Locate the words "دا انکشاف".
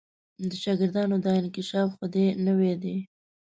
1.25-1.89